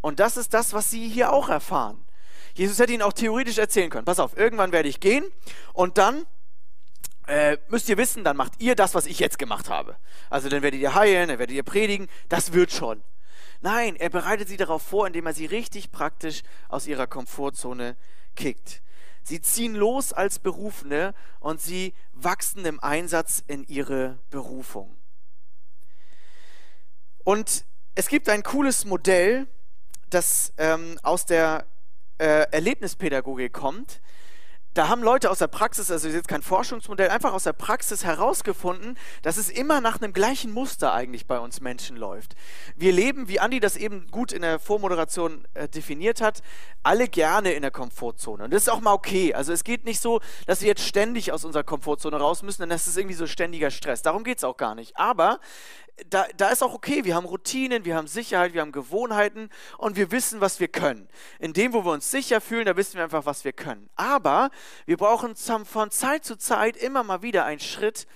[0.00, 2.04] Und das ist das, was sie hier auch erfahren.
[2.54, 5.24] Jesus hätte ihnen auch theoretisch erzählen können, pass auf, irgendwann werde ich gehen
[5.72, 6.26] und dann
[7.26, 9.96] äh, müsst ihr wissen, dann macht ihr das, was ich jetzt gemacht habe.
[10.30, 13.02] Also dann werdet ihr heilen, dann werdet ihr predigen, das wird schon.
[13.64, 17.96] Nein, er bereitet sie darauf vor, indem er sie richtig praktisch aus ihrer Komfortzone
[18.36, 18.82] kickt.
[19.22, 24.94] Sie ziehen los als Berufene und sie wachsen im Einsatz in ihre Berufung.
[27.24, 29.46] Und es gibt ein cooles Modell,
[30.10, 31.66] das ähm, aus der
[32.18, 34.02] äh, Erlebnispädagogik kommt,
[34.74, 38.98] da haben Leute aus der Praxis, also jetzt kein Forschungsmodell, einfach aus der Praxis herausgefunden,
[39.22, 42.34] dass es immer nach einem gleichen Muster eigentlich bei uns Menschen läuft.
[42.74, 46.42] Wir leben, wie Andi das eben gut in der Vormoderation äh, definiert hat,
[46.82, 48.44] alle gerne in der Komfortzone.
[48.44, 49.32] Und das ist auch mal okay.
[49.32, 52.70] Also es geht nicht so, dass wir jetzt ständig aus unserer Komfortzone raus müssen, denn
[52.70, 54.02] das ist irgendwie so ständiger Stress.
[54.02, 54.96] Darum geht es auch gar nicht.
[54.96, 55.38] Aber
[56.10, 59.96] da, da ist auch okay, wir haben Routinen, wir haben Sicherheit, wir haben Gewohnheiten und
[59.96, 61.08] wir wissen, was wir können.
[61.38, 63.88] In dem, wo wir uns sicher fühlen, da wissen wir einfach, was wir können.
[63.94, 64.50] Aber
[64.86, 68.06] wir brauchen von Zeit zu Zeit immer mal wieder einen Schritt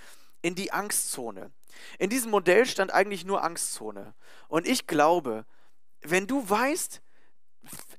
[0.42, 1.50] in die Angstzone.
[1.98, 4.14] In diesem Modell stand eigentlich nur Angstzone.
[4.48, 5.44] Und ich glaube,
[6.02, 7.02] wenn du weißt,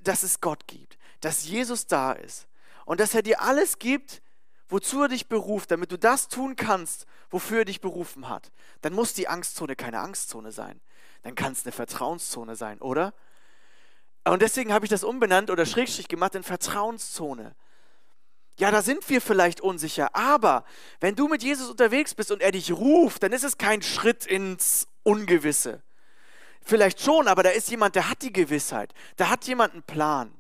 [0.02, 2.48] dass es Gott gibt, dass Jesus da ist
[2.86, 4.22] und dass er dir alles gibt,
[4.68, 8.94] wozu er dich beruft, damit du das tun kannst, wofür er dich berufen hat, dann
[8.94, 10.80] muss die Angstzone keine Angstzone sein.
[11.24, 13.14] Dann kann es eine Vertrauenszone sein, oder?
[14.24, 17.56] Und deswegen habe ich das umbenannt oder Schrägstrich gemacht in Vertrauenszone.
[18.60, 20.66] Ja, da sind wir vielleicht unsicher, aber
[21.00, 24.26] wenn du mit Jesus unterwegs bist und er dich ruft, dann ist es kein Schritt
[24.26, 25.82] ins Ungewisse.
[26.62, 30.34] Vielleicht schon, aber da ist jemand, der hat die Gewissheit, da hat jemand einen Plan.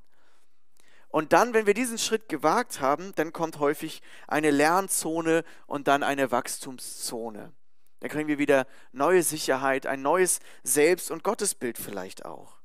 [1.08, 6.04] Und dann, wenn wir diesen Schritt gewagt haben, dann kommt häufig eine Lernzone und dann
[6.04, 7.54] eine Wachstumszone.
[8.02, 12.58] Da kriegen wir wieder neue Sicherheit, ein neues Selbst- und Gottesbild vielleicht auch.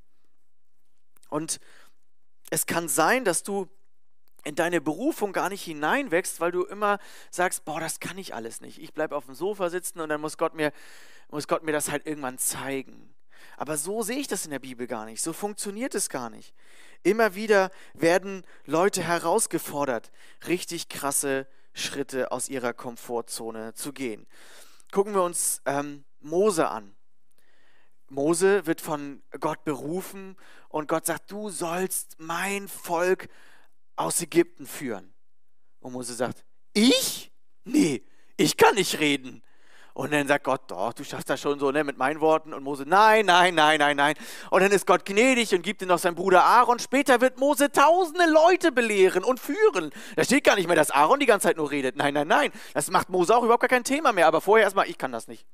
[1.30, 1.60] Und
[2.50, 3.68] es kann sein, dass du
[4.44, 6.98] in deine Berufung gar nicht hineinwächst, weil du immer
[7.30, 8.80] sagst, boah, das kann ich alles nicht.
[8.80, 10.72] Ich bleibe auf dem Sofa sitzen und dann muss Gott mir,
[11.30, 13.14] muss Gott mir das halt irgendwann zeigen.
[13.56, 15.22] Aber so sehe ich das in der Bibel gar nicht.
[15.22, 16.54] So funktioniert es gar nicht.
[17.02, 20.10] Immer wieder werden Leute herausgefordert,
[20.46, 24.26] richtig krasse Schritte aus ihrer Komfortzone zu gehen.
[24.92, 26.94] Gucken wir uns ähm, Mose an.
[28.08, 30.36] Mose wird von Gott berufen
[30.68, 33.28] und Gott sagt, du sollst mein Volk
[33.96, 35.14] aus Ägypten führen.
[35.80, 37.32] Und Mose sagt, ich?
[37.64, 38.02] Nee,
[38.36, 39.42] ich kann nicht reden.
[39.94, 42.52] Und dann sagt Gott, doch, du schaffst das schon so, ne, mit meinen Worten.
[42.52, 44.14] Und Mose, nein, nein, nein, nein, nein.
[44.50, 46.80] Und dann ist Gott gnädig und gibt ihm noch seinen Bruder Aaron.
[46.80, 49.92] Später wird Mose tausende Leute belehren und führen.
[50.16, 51.94] Da steht gar nicht mehr, dass Aaron die ganze Zeit nur redet.
[51.94, 52.50] Nein, nein, nein.
[52.72, 54.26] Das macht Mose auch überhaupt gar kein Thema mehr.
[54.26, 55.46] Aber vorher erstmal, ich kann das nicht.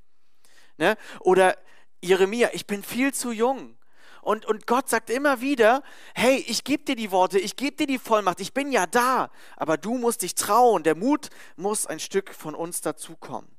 [0.78, 0.96] Ne?
[1.20, 1.58] Oder
[2.00, 3.76] Jeremia, ich bin viel zu jung.
[4.22, 5.82] Und, und Gott sagt immer wieder,
[6.14, 9.30] hey, ich gebe dir die Worte, ich gebe dir die Vollmacht, ich bin ja da,
[9.56, 13.50] aber du musst dich trauen, der Mut muss ein Stück von uns dazukommen.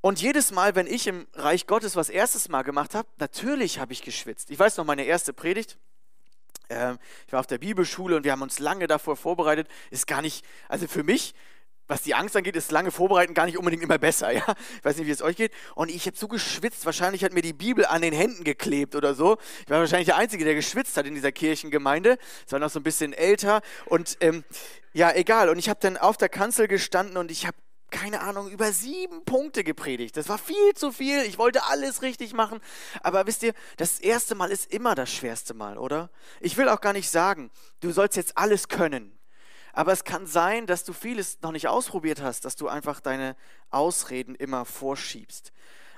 [0.00, 3.94] Und jedes Mal, wenn ich im Reich Gottes was erstes Mal gemacht habe, natürlich habe
[3.94, 4.50] ich geschwitzt.
[4.50, 5.78] Ich weiß noch, meine erste Predigt,
[6.68, 10.20] äh, ich war auf der Bibelschule und wir haben uns lange davor vorbereitet, ist gar
[10.20, 11.34] nicht, also für mich
[11.86, 14.44] was die Angst angeht, ist lange Vorbereiten gar nicht unbedingt immer besser, ja.
[14.78, 15.52] Ich weiß nicht, wie es euch geht.
[15.74, 19.14] Und ich habe so geschwitzt, wahrscheinlich hat mir die Bibel an den Händen geklebt oder
[19.14, 19.36] so.
[19.64, 22.18] Ich war wahrscheinlich der Einzige, der geschwitzt hat in dieser Kirchengemeinde.
[22.46, 23.60] Es war noch so ein bisschen älter.
[23.86, 24.44] Und ähm,
[24.92, 25.48] ja, egal.
[25.48, 27.56] Und ich habe dann auf der Kanzel gestanden und ich habe
[27.90, 30.16] keine Ahnung, über sieben Punkte gepredigt.
[30.16, 31.22] Das war viel zu viel.
[31.22, 32.60] Ich wollte alles richtig machen.
[33.02, 36.10] Aber wisst ihr, das erste Mal ist immer das schwerste Mal, oder?
[36.40, 39.16] Ich will auch gar nicht sagen, du sollst jetzt alles können.
[39.74, 43.36] Aber es kann sein, dass du vieles noch nicht ausprobiert hast, dass du einfach deine
[43.70, 45.52] Ausreden immer vorschiebst.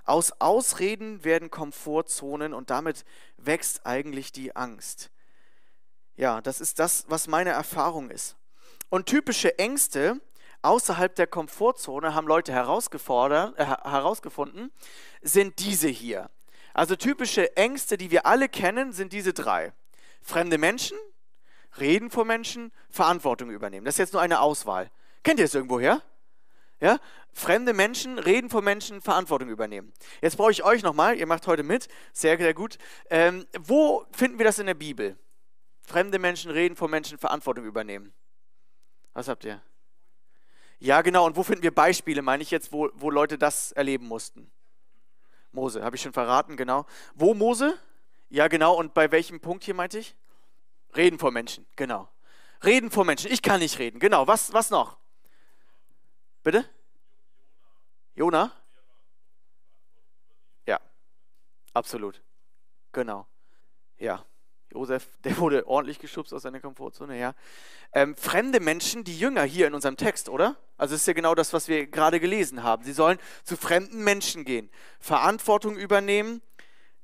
[0.05, 3.05] Aus Ausreden werden Komfortzonen und damit
[3.37, 5.11] wächst eigentlich die Angst.
[6.17, 8.37] Ja, das ist das, was meine Erfahrung ist.
[8.89, 10.21] Und typische Ängste
[10.62, 14.73] außerhalb der Komfortzone haben Leute herausgefordert, äh, herausgefunden,
[15.21, 16.31] sind diese hier.
[16.73, 19.73] Also typische Ängste, die wir alle kennen, sind diese drei.
[20.23, 20.97] Fremde Menschen,
[21.79, 23.85] Reden vor Menschen, Verantwortung übernehmen.
[23.85, 24.91] Das ist jetzt nur eine Auswahl.
[25.23, 26.03] Kennt ihr es irgendwoher?
[26.81, 26.99] Ja?
[27.33, 29.93] Fremde Menschen, reden vor Menschen, Verantwortung übernehmen.
[30.21, 32.79] Jetzt brauche ich euch nochmal, ihr macht heute mit, sehr, sehr gut.
[33.11, 35.19] Ähm, wo finden wir das in der Bibel?
[35.83, 38.12] Fremde Menschen, reden vor Menschen, Verantwortung übernehmen.
[39.12, 39.62] Was habt ihr?
[40.79, 41.25] Ja, genau.
[41.27, 44.51] Und wo finden wir Beispiele, meine ich jetzt, wo, wo Leute das erleben mussten?
[45.53, 46.85] Mose, habe ich schon verraten, genau.
[47.15, 47.79] Wo Mose?
[48.29, 48.75] Ja, genau.
[48.77, 50.15] Und bei welchem Punkt hier meinte ich?
[50.97, 52.09] Reden vor Menschen, genau.
[52.65, 53.31] Reden vor Menschen.
[53.31, 54.27] Ich kann nicht reden, genau.
[54.27, 54.99] Was, was noch?
[56.43, 56.65] Bitte?
[58.15, 58.53] Jona?
[60.67, 60.81] Ja,
[61.75, 62.23] absolut.
[62.93, 63.27] Genau.
[63.99, 64.25] Ja.
[64.73, 67.35] Josef, der wurde ordentlich geschubst aus seiner Komfortzone, ja.
[67.93, 70.57] Ähm, fremde Menschen, die Jünger hier in unserem Text, oder?
[70.77, 72.85] Also es ist ja genau das, was wir gerade gelesen haben.
[72.85, 76.43] Sie sollen zu fremden Menschen gehen, Verantwortung übernehmen,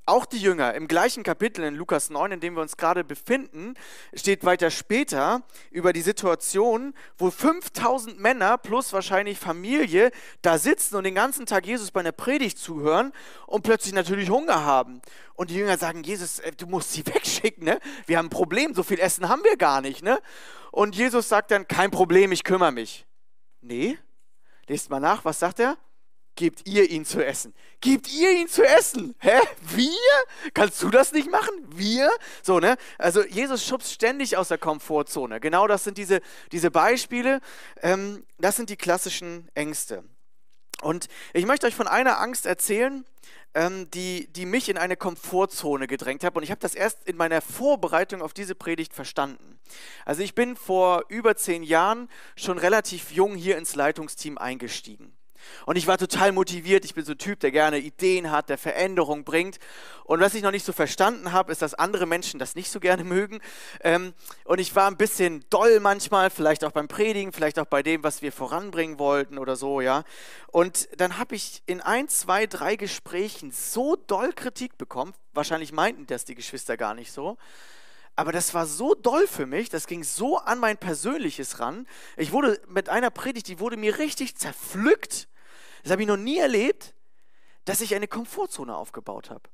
[0.04, 3.74] auch die Jünger im gleichen Kapitel in Lukas 9, in dem wir uns gerade befinden,
[4.14, 10.10] steht weiter später über die Situation, wo 5000 Männer plus wahrscheinlich Familie
[10.42, 13.12] da sitzen und den ganzen Tag Jesus bei einer Predigt zuhören
[13.46, 15.00] und plötzlich natürlich Hunger haben.
[15.34, 17.78] Und die Jünger sagen, Jesus, äh, du musst sie wegschicken, ne?
[18.06, 20.20] Wir haben ein Problem, so viel Essen haben wir gar nicht, ne?
[20.72, 23.06] Und Jesus sagt dann, kein Problem, ich kümmere mich.
[23.60, 23.98] Nee,
[24.66, 25.76] lest mal nach, was sagt er?
[26.36, 27.54] Gebt ihr ihn zu essen.
[27.80, 29.14] Gebt ihr ihn zu essen.
[29.18, 29.40] Hä?
[29.60, 29.90] Wir?
[30.54, 31.50] Kannst du das nicht machen?
[31.68, 32.10] Wir?
[32.42, 32.76] So, ne?
[32.98, 35.40] Also Jesus schubst ständig aus der Komfortzone.
[35.40, 36.20] Genau das sind diese,
[36.52, 37.40] diese Beispiele.
[37.82, 40.04] Ähm, das sind die klassischen Ängste.
[40.82, 43.04] Und ich möchte euch von einer Angst erzählen,
[43.54, 46.34] ähm, die, die mich in eine Komfortzone gedrängt hat.
[46.36, 49.60] Und ich habe das erst in meiner Vorbereitung auf diese Predigt verstanden.
[50.04, 55.16] Also ich bin vor über zehn Jahren schon relativ jung hier ins Leitungsteam eingestiegen.
[55.66, 56.85] Und ich war total motiviert.
[56.85, 59.59] Ich bin so ein Typ, der gerne Ideen hat, der Veränderung bringt.
[60.05, 62.81] Und was ich noch nicht so verstanden habe, ist, dass andere Menschen das nicht so
[62.81, 63.40] gerne mögen.
[63.81, 67.83] Ähm, und ich war ein bisschen doll manchmal, vielleicht auch beim Predigen, vielleicht auch bei
[67.83, 70.05] dem, was wir voranbringen wollten oder so, ja.
[70.48, 75.14] Und dann habe ich in ein, zwei, drei Gesprächen so doll Kritik bekommen.
[75.33, 77.38] Wahrscheinlich meinten das die Geschwister gar nicht so.
[78.14, 81.87] Aber das war so doll für mich, das ging so an mein Persönliches ran.
[82.18, 85.28] Ich wurde mit einer Predigt, die wurde mir richtig zerpflückt
[85.82, 86.94] das habe ich noch nie erlebt,
[87.64, 89.48] dass ich eine Komfortzone aufgebaut habe.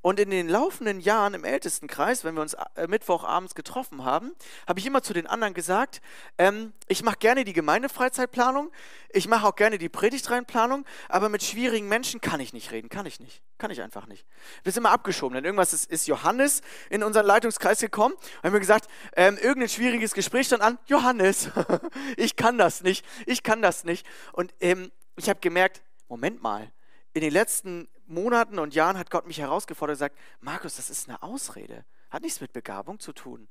[0.00, 4.32] Und in den laufenden Jahren im Ältestenkreis, wenn wir uns äh, Mittwochabends getroffen haben,
[4.66, 6.00] habe ich immer zu den anderen gesagt,
[6.38, 8.70] ähm, ich mache gerne die Gemeindefreizeitplanung,
[9.10, 13.06] ich mache auch gerne die Predigtreinplanung, aber mit schwierigen Menschen kann ich nicht reden, kann
[13.06, 14.26] ich nicht, kann ich einfach nicht.
[14.62, 18.52] Wir sind immer abgeschoben, denn irgendwas ist, ist Johannes in unseren Leitungskreis gekommen und haben
[18.52, 21.50] mir gesagt, ähm, irgendein schwieriges Gespräch stand an, Johannes,
[22.16, 24.06] ich kann das nicht, ich kann das nicht.
[24.32, 26.72] Und ähm, ich habe gemerkt, Moment mal,
[27.14, 31.08] in den letzten Monaten und Jahren hat Gott mich herausgefordert und gesagt, Markus, das ist
[31.08, 33.48] eine Ausrede, hat nichts mit Begabung zu tun.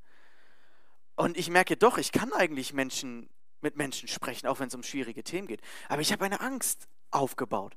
[1.15, 3.30] Und ich merke doch, ich kann eigentlich Menschen
[3.62, 5.62] mit Menschen sprechen, auch wenn es um schwierige Themen geht.
[5.88, 7.76] Aber ich habe eine Angst aufgebaut.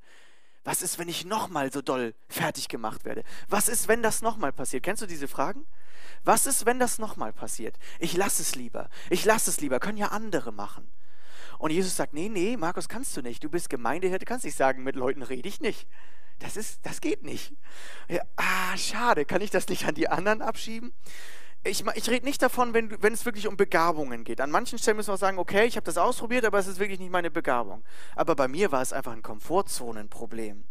[0.64, 3.22] Was ist, wenn ich nochmal so doll fertig gemacht werde?
[3.48, 4.82] Was ist, wenn das nochmal passiert?
[4.82, 5.66] Kennst du diese Fragen?
[6.24, 7.76] Was ist, wenn das nochmal passiert?
[7.98, 8.88] Ich lasse es lieber.
[9.10, 9.78] Ich lasse es lieber.
[9.78, 10.90] Können ja andere machen.
[11.64, 13.42] Und Jesus sagt, nee, nee, Markus, kannst du nicht.
[13.42, 15.88] Du bist Gemeindehirte, kannst nicht sagen, mit Leuten rede ich nicht.
[16.38, 17.54] Das, ist, das geht nicht.
[18.06, 20.92] Ja, ah, schade, kann ich das nicht an die anderen abschieben?
[21.62, 24.42] Ich, ich rede nicht davon, wenn, wenn es wirklich um Begabungen geht.
[24.42, 27.00] An manchen Stellen müssen wir sagen, okay, ich habe das ausprobiert, aber es ist wirklich
[27.00, 27.82] nicht meine Begabung.
[28.14, 30.64] Aber bei mir war es einfach ein Komfortzonenproblem.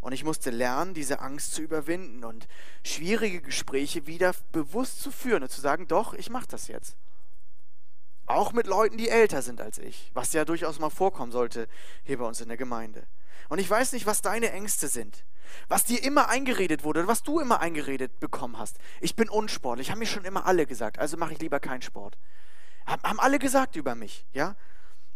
[0.00, 2.48] Und ich musste lernen, diese Angst zu überwinden und
[2.82, 6.96] schwierige Gespräche wieder bewusst zu führen und zu sagen, doch, ich mache das jetzt.
[8.28, 11.66] Auch mit Leuten, die älter sind als ich, was ja durchaus mal vorkommen sollte
[12.04, 13.06] hier bei uns in der Gemeinde.
[13.48, 15.24] Und ich weiß nicht, was deine Ängste sind,
[15.66, 18.76] was dir immer eingeredet wurde, was du immer eingeredet bekommen hast.
[19.00, 22.18] Ich bin unsportlich, haben mir schon immer alle gesagt, also mache ich lieber keinen Sport.
[22.86, 24.56] Haben alle gesagt über mich, ja?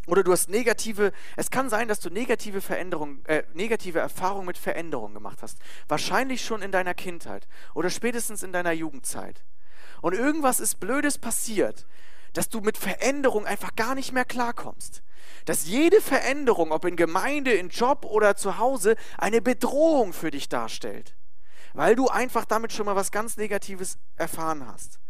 [0.07, 4.57] Oder du hast negative, es kann sein, dass du negative Veränderungen, äh, negative Erfahrungen mit
[4.57, 5.59] Veränderungen gemacht hast.
[5.87, 9.45] Wahrscheinlich schon in deiner Kindheit oder spätestens in deiner Jugendzeit.
[10.01, 11.87] Und irgendwas ist Blödes passiert,
[12.33, 15.03] dass du mit Veränderung einfach gar nicht mehr klarkommst.
[15.45, 20.49] Dass jede Veränderung, ob in Gemeinde, in Job oder zu Hause, eine Bedrohung für dich
[20.49, 21.17] darstellt.
[21.75, 25.02] Weil du einfach damit schon mal was ganz Negatives erfahren hast.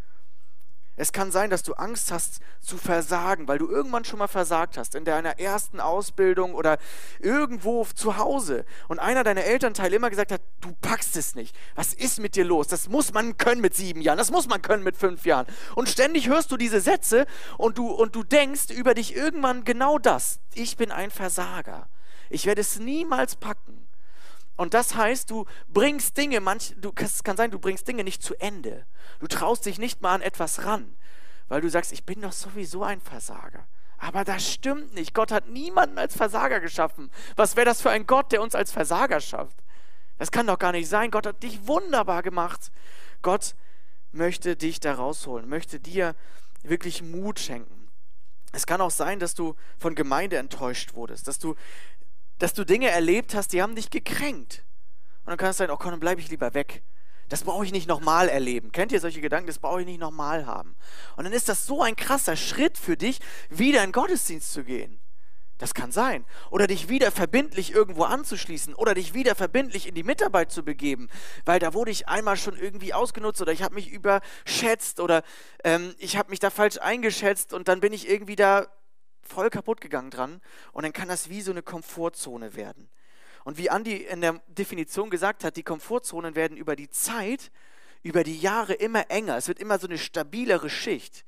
[1.03, 4.79] Es kann sein, dass du Angst hast zu versagen, weil du irgendwann schon mal versagt
[4.79, 6.79] hast, in deiner ersten Ausbildung oder
[7.19, 8.65] irgendwo zu Hause.
[8.87, 11.57] Und einer deiner Elternteile immer gesagt hat, du packst es nicht.
[11.75, 12.69] Was ist mit dir los?
[12.69, 15.47] Das muss man können mit sieben Jahren, das muss man können mit fünf Jahren.
[15.75, 17.27] Und ständig hörst du diese Sätze
[17.59, 20.39] und du, und du denkst über dich irgendwann genau das.
[20.55, 21.89] Ich bin ein Versager.
[22.31, 23.89] Ich werde es niemals packen.
[24.57, 28.23] Und das heißt, du bringst Dinge, manch, du, es kann sein, du bringst Dinge nicht
[28.23, 28.87] zu Ende.
[29.19, 30.97] Du traust dich nicht mal an etwas ran,
[31.49, 33.67] weil du sagst, ich bin doch sowieso ein Versager.
[33.99, 35.15] Aber das stimmt nicht.
[35.15, 37.11] Gott hat niemanden als Versager geschaffen.
[37.37, 39.57] Was wäre das für ein Gott, der uns als Versager schafft?
[40.19, 41.11] Das kann doch gar nicht sein.
[41.11, 42.73] Gott hat dich wunderbar gemacht.
[43.23, 43.55] Gott
[44.11, 46.15] möchte dich da rausholen, möchte dir
[46.63, 47.89] wirklich Mut schenken.
[48.53, 51.55] Es kann auch sein, dass du von Gemeinde enttäuscht wurdest, dass du
[52.39, 54.65] dass du Dinge erlebt hast, die haben dich gekränkt.
[55.25, 56.83] Und dann kann es sein, oh komm, dann bleibe ich lieber weg.
[57.29, 58.73] Das brauche ich nicht nochmal erleben.
[58.73, 59.47] Kennt ihr solche Gedanken?
[59.47, 60.77] Das brauche ich nicht nochmal haben.
[61.17, 65.01] Und dann ist das so ein krasser Schritt für dich, wieder in Gottesdienst zu gehen.
[65.63, 66.27] Das kann sein.
[66.51, 71.09] Oder dich wieder verbindlich irgendwo anzuschließen oder dich wieder verbindlich in die Mitarbeit zu begeben,
[71.45, 75.23] weil da wurde ich einmal schon irgendwie ausgenutzt oder ich habe mich überschätzt oder
[75.63, 78.67] ähm, ich habe mich da falsch eingeschätzt und dann bin ich irgendwie da
[79.33, 80.41] voll kaputt gegangen dran
[80.73, 82.89] und dann kann das wie so eine Komfortzone werden.
[83.45, 87.51] Und wie Andi in der Definition gesagt hat, die Komfortzonen werden über die Zeit,
[88.03, 89.37] über die Jahre immer enger.
[89.37, 91.25] Es wird immer so eine stabilere Schicht.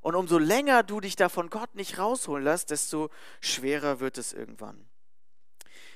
[0.00, 4.32] Und umso länger du dich da von Gott nicht rausholen lässt, desto schwerer wird es
[4.32, 4.86] irgendwann.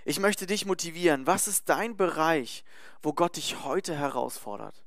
[0.05, 1.27] Ich möchte dich motivieren.
[1.27, 2.65] Was ist dein Bereich,
[3.03, 4.85] wo Gott dich heute herausfordert?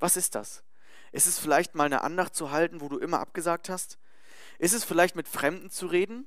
[0.00, 0.64] Was ist das?
[1.12, 3.98] Ist es vielleicht mal eine Andacht zu halten, wo du immer abgesagt hast?
[4.58, 6.26] Ist es vielleicht mit Fremden zu reden?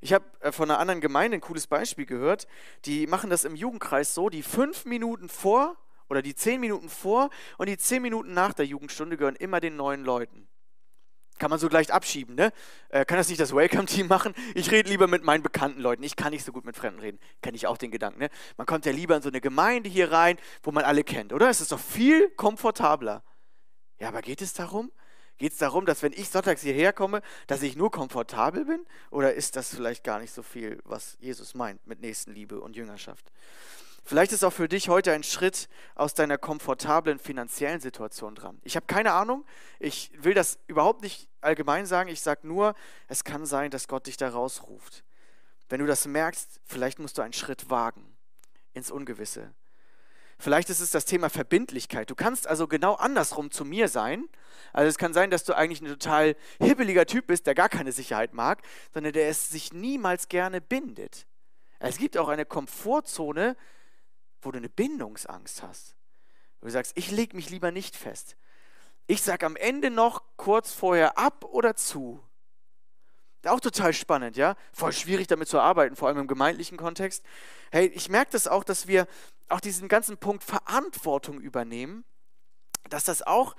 [0.00, 2.46] Ich habe äh, von einer anderen Gemeinde ein cooles Beispiel gehört.
[2.84, 5.76] Die machen das im Jugendkreis so, die fünf Minuten vor
[6.08, 9.76] oder die zehn Minuten vor und die zehn Minuten nach der Jugendstunde gehören immer den
[9.76, 10.48] neuen Leuten.
[11.38, 12.52] Kann man so gleich abschieben, ne?
[12.90, 14.34] Äh, kann das nicht das Welcome-Team machen?
[14.54, 16.04] Ich rede lieber mit meinen bekannten Leuten.
[16.04, 17.18] Ich kann nicht so gut mit Fremden reden.
[17.42, 18.28] Kenne ich auch den Gedanken, ne?
[18.56, 21.50] Man kommt ja lieber in so eine Gemeinde hier rein, wo man alle kennt, oder?
[21.50, 23.24] Es ist doch viel komfortabler.
[23.98, 24.92] Ja, aber geht es darum?
[25.38, 28.86] Geht es darum, dass wenn ich sonntags hierher komme, dass ich nur komfortabel bin?
[29.10, 33.32] Oder ist das vielleicht gar nicht so viel, was Jesus meint mit Nächstenliebe und Jüngerschaft?
[34.06, 38.60] Vielleicht ist auch für dich heute ein Schritt aus deiner komfortablen finanziellen Situation dran.
[38.62, 39.46] Ich habe keine Ahnung.
[39.80, 42.10] Ich will das überhaupt nicht allgemein sagen.
[42.10, 42.74] Ich sage nur,
[43.08, 45.04] es kann sein, dass Gott dich da rausruft.
[45.70, 48.14] Wenn du das merkst, vielleicht musst du einen Schritt wagen
[48.74, 49.54] ins Ungewisse.
[50.38, 52.10] Vielleicht ist es das Thema Verbindlichkeit.
[52.10, 54.28] Du kannst also genau andersrum zu mir sein.
[54.72, 57.92] Also es kann sein, dass du eigentlich ein total hibbeliger Typ bist, der gar keine
[57.92, 61.26] Sicherheit mag, sondern der es sich niemals gerne bindet.
[61.78, 63.56] Es gibt auch eine Komfortzone,
[64.40, 65.96] wo du eine Bindungsangst hast.
[66.60, 68.36] Wo du sagst, ich lege mich lieber nicht fest.
[69.06, 72.22] Ich sage am Ende noch kurz vorher ab oder zu.
[73.46, 74.56] Auch total spannend, ja?
[74.72, 77.24] Voll schwierig damit zu arbeiten, vor allem im gemeindlichen Kontext.
[77.70, 79.06] Hey, ich merke das auch, dass wir
[79.48, 82.04] auch diesen ganzen Punkt Verantwortung übernehmen,
[82.88, 83.56] dass das auch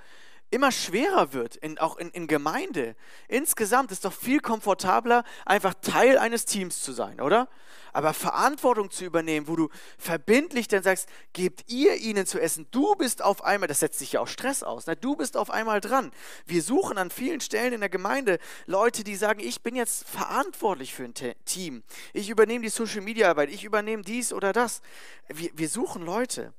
[0.50, 2.94] immer schwerer wird, in, auch in, in Gemeinde.
[3.28, 7.48] Insgesamt ist doch viel komfortabler, einfach Teil eines Teams zu sein, oder?
[7.92, 12.94] Aber Verantwortung zu übernehmen, wo du verbindlich dann sagst, gebt ihr ihnen zu essen, du
[12.94, 14.96] bist auf einmal, das setzt sich ja auch Stress aus, ne?
[14.96, 16.12] du bist auf einmal dran.
[16.44, 20.94] Wir suchen an vielen Stellen in der Gemeinde Leute, die sagen, ich bin jetzt verantwortlich
[20.94, 21.14] für ein
[21.46, 21.82] Team.
[22.12, 24.82] Ich übernehme die Social-Media-Arbeit, ich übernehme dies oder das.
[25.28, 26.52] Wir, wir suchen Leute.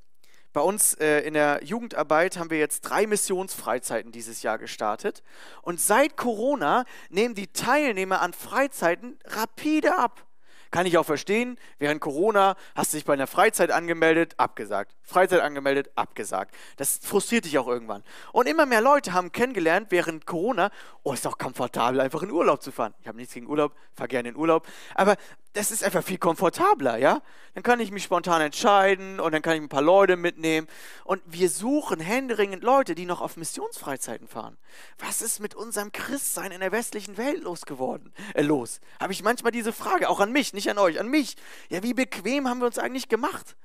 [0.57, 5.21] Bei uns äh, in der Jugendarbeit haben wir jetzt drei Missionsfreizeiten dieses Jahr gestartet.
[5.61, 10.25] Und seit Corona nehmen die Teilnehmer an Freizeiten rapide ab.
[10.71, 14.95] Kann ich auch verstehen, während Corona hast du dich bei einer Freizeit angemeldet, abgesagt.
[15.03, 16.55] Freizeit angemeldet, abgesagt.
[16.77, 18.03] Das frustriert dich auch irgendwann.
[18.33, 20.71] Und immer mehr Leute haben kennengelernt während Corona,
[21.03, 22.95] oh, ist doch komfortabel, einfach in Urlaub zu fahren.
[22.99, 24.67] Ich habe nichts gegen Urlaub, fahre gerne in Urlaub.
[24.95, 25.17] Aber
[25.57, 27.23] das ist einfach viel komfortabler, ja?
[27.55, 30.67] Dann kann ich mich spontan entscheiden und dann kann ich ein paar Leute mitnehmen.
[31.03, 34.57] Und wir suchen händeringend Leute, die noch auf Missionsfreizeiten fahren.
[34.99, 38.13] Was ist mit unserem Christsein in der westlichen Welt losgeworden?
[38.35, 38.79] Äh, los.
[38.99, 41.35] Habe ich manchmal diese Frage, auch an mich, nicht an euch, an mich.
[41.69, 43.55] Ja, wie bequem haben wir uns eigentlich gemacht?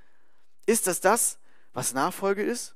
[0.65, 1.39] Ist das das,
[1.75, 2.75] was Nachfolge ist?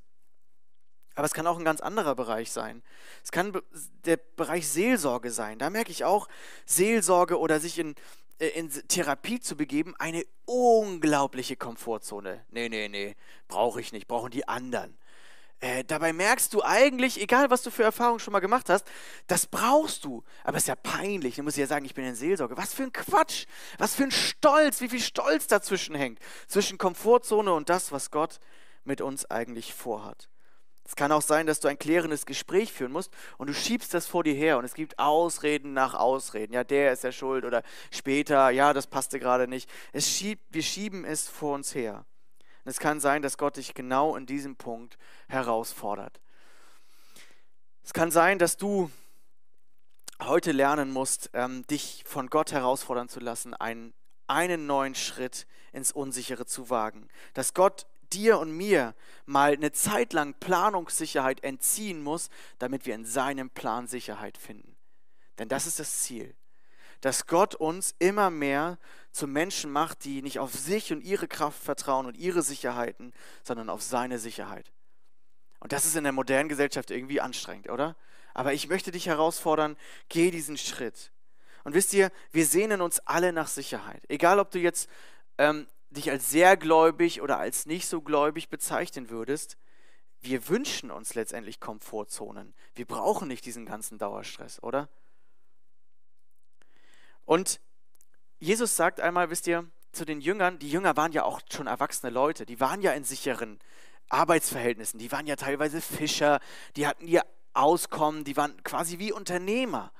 [1.15, 2.83] Aber es kann auch ein ganz anderer Bereich sein.
[3.23, 3.59] Es kann
[4.05, 5.57] der Bereich Seelsorge sein.
[5.57, 6.27] Da merke ich auch,
[6.67, 7.95] Seelsorge oder sich in,
[8.39, 12.45] in Therapie zu begeben, eine unglaubliche Komfortzone.
[12.49, 13.15] Nee, nee, nee,
[13.47, 14.97] brauche ich nicht, brauchen die anderen.
[15.59, 18.85] Äh, dabei merkst du eigentlich, egal was du für Erfahrungen schon mal gemacht hast,
[19.25, 20.23] das brauchst du.
[20.43, 21.35] Aber es ist ja peinlich.
[21.35, 22.57] Du musst ja sagen, ich bin in Seelsorge.
[22.57, 23.47] Was für ein Quatsch.
[23.79, 24.81] Was für ein Stolz.
[24.81, 26.19] Wie viel Stolz dazwischen hängt.
[26.47, 28.39] Zwischen Komfortzone und das, was Gott
[28.83, 30.29] mit uns eigentlich vorhat.
[30.87, 34.07] Es kann auch sein, dass du ein klärendes Gespräch führen musst und du schiebst das
[34.07, 36.53] vor dir her und es gibt Ausreden nach Ausreden.
[36.53, 39.69] Ja, der ist ja schuld oder später, ja, das passte gerade nicht.
[39.91, 42.05] Es schiebt, wir schieben es vor uns her.
[42.63, 44.97] Und es kann sein, dass Gott dich genau in diesem Punkt
[45.27, 46.21] herausfordert.
[47.83, 48.89] Es kann sein, dass du
[50.23, 53.93] heute lernen musst, ähm, dich von Gott herausfordern zu lassen, einen,
[54.27, 57.09] einen neuen Schritt ins Unsichere zu wagen.
[57.33, 63.05] Dass Gott dir und mir mal eine Zeit lang Planungssicherheit entziehen muss, damit wir in
[63.05, 64.75] seinem Plan Sicherheit finden.
[65.39, 66.35] Denn das ist das Ziel.
[67.01, 68.79] Dass Gott uns immer mehr
[69.11, 73.69] zu Menschen macht, die nicht auf sich und ihre Kraft vertrauen und ihre Sicherheiten, sondern
[73.69, 74.71] auf seine Sicherheit.
[75.59, 77.95] Und das ist in der modernen Gesellschaft irgendwie anstrengend, oder?
[78.33, 79.75] Aber ich möchte dich herausfordern,
[80.09, 81.11] geh diesen Schritt.
[81.63, 84.03] Und wisst ihr, wir sehnen uns alle nach Sicherheit.
[84.07, 84.89] Egal, ob du jetzt
[85.37, 89.57] ähm, dich als sehr gläubig oder als nicht so gläubig bezeichnen würdest,
[90.21, 92.53] wir wünschen uns letztendlich Komfortzonen.
[92.75, 94.89] Wir brauchen nicht diesen ganzen Dauerstress, oder?
[97.25, 97.59] Und
[98.39, 102.11] Jesus sagt einmal, wisst ihr, zu den Jüngern, die Jünger waren ja auch schon erwachsene
[102.11, 103.59] Leute, die waren ja in sicheren
[104.09, 106.39] Arbeitsverhältnissen, die waren ja teilweise Fischer,
[106.75, 109.91] die hatten ihr Auskommen, die waren quasi wie Unternehmer.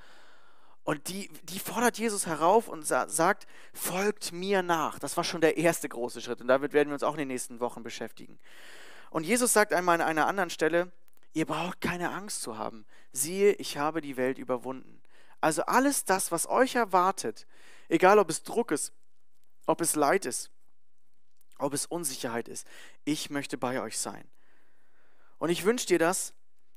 [0.88, 5.00] Und die, die fordert Jesus herauf und sagt, folgt mir nach.
[5.00, 7.28] Das war schon der erste große Schritt und damit werden wir uns auch in den
[7.28, 8.40] nächsten Wochen beschäftigen.
[9.10, 10.94] Und Jesus sagt einmal an einer anderen Stelle,
[11.34, 12.86] ihr braucht keine Angst zu haben.
[13.12, 15.02] Siehe, ich habe die Welt überwunden.
[15.42, 17.48] Also alles das, was euch erwartet,
[17.90, 18.94] egal ob es Druck ist,
[19.66, 20.52] ob es Leid ist,
[21.58, 22.66] ob es Unsicherheit ist,
[23.04, 24.24] ich möchte bei euch sein.
[25.38, 26.34] Und ich wünsche dir das,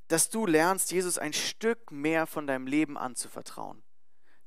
[0.08, 3.80] dass du lernst, Jesus ein Stück mehr von deinem Leben anzuvertrauen.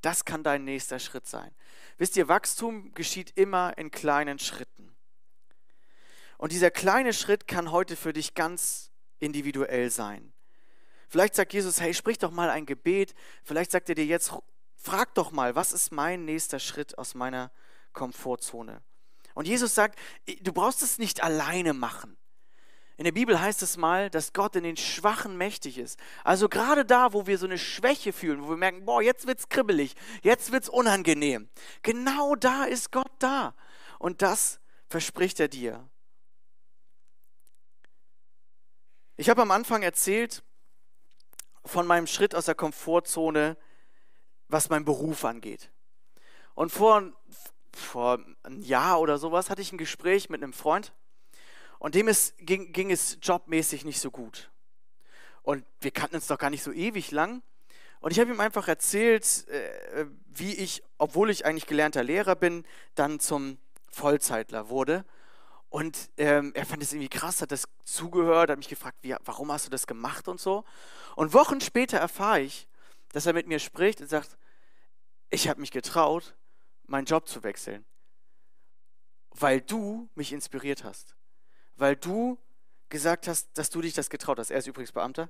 [0.03, 1.49] Das kann dein nächster Schritt sein.
[1.97, 4.93] Wisst ihr, Wachstum geschieht immer in kleinen Schritten.
[6.37, 10.33] Und dieser kleine Schritt kann heute für dich ganz individuell sein.
[11.07, 13.15] Vielleicht sagt Jesus, hey, sprich doch mal ein Gebet.
[13.43, 14.33] Vielleicht sagt er dir jetzt,
[14.75, 17.49] frag doch mal, was ist mein nächster Schritt aus meiner
[17.93, 18.81] Komfortzone?
[19.35, 19.97] Und Jesus sagt,
[20.41, 22.17] du brauchst es nicht alleine machen.
[22.97, 25.99] In der Bibel heißt es mal, dass Gott in den Schwachen mächtig ist.
[26.23, 29.49] Also gerade da, wo wir so eine Schwäche fühlen, wo wir merken, boah, jetzt wird's
[29.49, 31.49] kribbelig, jetzt wird's unangenehm.
[31.81, 33.55] Genau da ist Gott da.
[33.97, 35.89] Und das verspricht er dir.
[39.15, 40.43] Ich habe am Anfang erzählt
[41.65, 43.57] von meinem Schritt aus der Komfortzone,
[44.49, 45.71] was meinen Beruf angeht.
[46.53, 47.11] Und vor,
[47.71, 50.93] vor einem Jahr oder sowas hatte ich ein Gespräch mit einem Freund
[51.83, 54.49] und dem ist, ging, ging es jobmäßig nicht so gut.
[55.41, 57.43] Und wir kannten uns doch gar nicht so ewig lang.
[57.99, 62.65] Und ich habe ihm einfach erzählt, äh, wie ich, obwohl ich eigentlich gelernter Lehrer bin,
[62.95, 63.57] dann zum
[63.91, 65.03] Vollzeitler wurde.
[65.67, 69.51] Und ähm, er fand es irgendwie krass, hat das zugehört, hat mich gefragt, wie, warum
[69.51, 70.63] hast du das gemacht und so.
[71.17, 72.69] Und Wochen später erfahre ich,
[73.11, 74.37] dass er mit mir spricht und sagt,
[75.31, 76.33] ich habe mich getraut,
[76.85, 77.83] meinen Job zu wechseln,
[79.31, 81.17] weil du mich inspiriert hast
[81.75, 82.37] weil du
[82.89, 84.51] gesagt hast, dass du dich das getraut hast.
[84.51, 85.29] Er ist übrigens Beamter.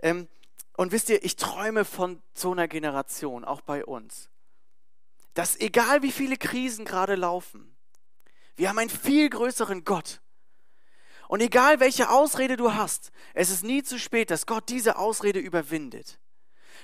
[0.00, 0.28] Ähm,
[0.76, 4.28] und wisst ihr, ich träume von so einer Generation, auch bei uns,
[5.34, 7.74] dass egal wie viele Krisen gerade laufen,
[8.56, 10.20] wir haben einen viel größeren Gott.
[11.28, 15.38] Und egal welche Ausrede du hast, es ist nie zu spät, dass Gott diese Ausrede
[15.38, 16.20] überwindet.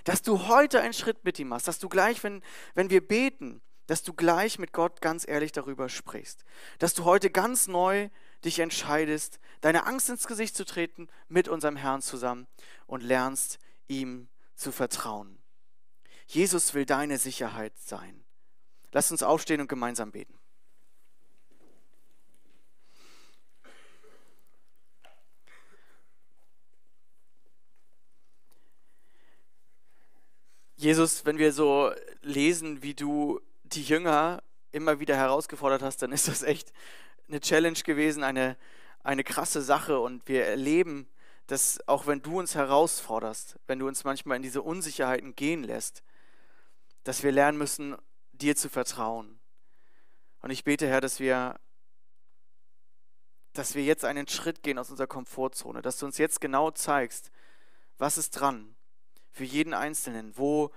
[0.05, 2.43] Dass du heute einen Schritt mit ihm machst, dass du gleich, wenn,
[2.75, 6.45] wenn wir beten, dass du gleich mit Gott ganz ehrlich darüber sprichst.
[6.79, 8.09] Dass du heute ganz neu
[8.45, 12.47] dich entscheidest, deine Angst ins Gesicht zu treten mit unserem Herrn zusammen
[12.87, 15.39] und lernst ihm zu vertrauen.
[16.27, 18.25] Jesus will deine Sicherheit sein.
[18.93, 20.41] Lass uns aufstehen und gemeinsam beten.
[30.77, 31.93] Jesus, wenn wir so
[32.23, 34.43] lesen, wie du die Jünger
[34.73, 36.73] immer wieder herausgefordert hast, dann ist das echt
[37.31, 38.57] eine Challenge gewesen, eine,
[39.03, 40.01] eine krasse Sache.
[40.01, 41.09] Und wir erleben,
[41.47, 46.03] dass auch wenn du uns herausforderst, wenn du uns manchmal in diese Unsicherheiten gehen lässt,
[47.05, 47.97] dass wir lernen müssen,
[48.33, 49.41] dir zu vertrauen.
[50.43, 51.59] Und ich bete, Herr, dass wir
[53.53, 57.31] dass wir jetzt einen Schritt gehen aus unserer Komfortzone, dass du uns jetzt genau zeigst,
[57.99, 58.77] was ist dran
[59.31, 60.71] für jeden Einzelnen, wo,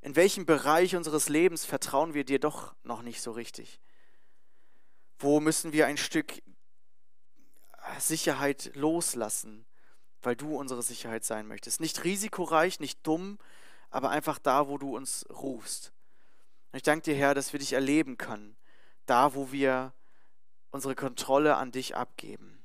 [0.00, 3.80] in welchem Bereich unseres Lebens vertrauen wir dir doch noch nicht so richtig.
[5.20, 6.42] Wo müssen wir ein Stück
[7.98, 9.66] Sicherheit loslassen,
[10.22, 11.80] weil du unsere Sicherheit sein möchtest.
[11.80, 13.38] Nicht risikoreich, nicht dumm,
[13.90, 15.92] aber einfach da, wo du uns rufst.
[16.72, 18.56] Und ich danke dir, Herr, dass wir dich erleben können,
[19.06, 19.92] da, wo wir
[20.70, 22.62] unsere Kontrolle an dich abgeben.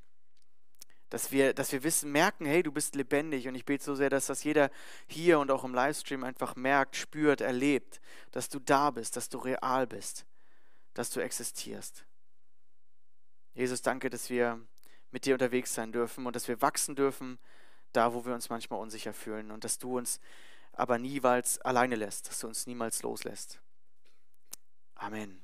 [1.09, 3.47] Dass wir, dass wir wissen, merken, hey, du bist lebendig.
[3.47, 4.69] Und ich bete so sehr, dass das jeder
[5.07, 8.01] hier und auch im Livestream einfach merkt, spürt, erlebt,
[8.31, 10.25] dass du da bist, dass du real bist,
[10.93, 12.05] dass du existierst.
[13.55, 14.61] Jesus, danke, dass wir
[15.11, 17.39] mit dir unterwegs sein dürfen und dass wir wachsen dürfen,
[17.93, 20.19] da wo wir uns manchmal unsicher fühlen und dass du uns
[20.73, 23.61] aber niemals alleine lässt, dass du uns niemals loslässt.
[24.95, 25.41] Amen.